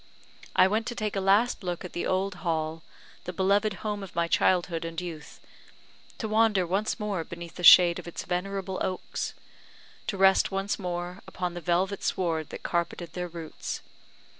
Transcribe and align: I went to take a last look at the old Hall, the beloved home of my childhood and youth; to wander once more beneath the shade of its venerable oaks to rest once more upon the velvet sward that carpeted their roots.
I 0.55 0.67
went 0.67 0.87
to 0.87 0.95
take 0.95 1.15
a 1.15 1.21
last 1.21 1.63
look 1.63 1.85
at 1.85 1.93
the 1.93 2.07
old 2.07 2.33
Hall, 2.41 2.81
the 3.25 3.31
beloved 3.31 3.75
home 3.85 4.01
of 4.01 4.15
my 4.15 4.27
childhood 4.27 4.83
and 4.83 4.99
youth; 4.99 5.39
to 6.17 6.27
wander 6.27 6.65
once 6.65 6.99
more 6.99 7.23
beneath 7.23 7.53
the 7.53 7.63
shade 7.63 7.99
of 7.99 8.07
its 8.07 8.23
venerable 8.23 8.79
oaks 8.81 9.35
to 10.07 10.17
rest 10.17 10.49
once 10.49 10.79
more 10.79 11.21
upon 11.27 11.53
the 11.53 11.61
velvet 11.61 12.01
sward 12.01 12.49
that 12.49 12.63
carpeted 12.63 13.13
their 13.13 13.27
roots. 13.27 13.81